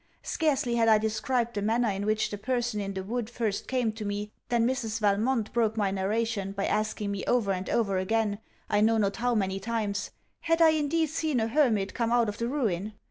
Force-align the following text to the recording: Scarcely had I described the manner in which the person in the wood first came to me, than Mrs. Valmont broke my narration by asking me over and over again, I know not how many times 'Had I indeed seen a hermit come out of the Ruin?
Scarcely 0.23 0.77
had 0.77 0.87
I 0.87 0.97
described 0.97 1.53
the 1.53 1.61
manner 1.61 1.91
in 1.91 2.07
which 2.07 2.31
the 2.31 2.37
person 2.39 2.81
in 2.81 2.95
the 2.95 3.03
wood 3.03 3.29
first 3.29 3.67
came 3.67 3.91
to 3.91 4.03
me, 4.03 4.31
than 4.49 4.65
Mrs. 4.67 4.99
Valmont 4.99 5.53
broke 5.53 5.77
my 5.77 5.91
narration 5.91 6.53
by 6.53 6.65
asking 6.65 7.11
me 7.11 7.23
over 7.25 7.51
and 7.51 7.69
over 7.69 7.99
again, 7.99 8.39
I 8.67 8.81
know 8.81 8.97
not 8.97 9.17
how 9.17 9.35
many 9.35 9.59
times 9.59 10.09
'Had 10.39 10.59
I 10.59 10.69
indeed 10.69 11.11
seen 11.11 11.39
a 11.39 11.45
hermit 11.47 11.93
come 11.93 12.11
out 12.11 12.29
of 12.29 12.39
the 12.39 12.47
Ruin? 12.47 12.93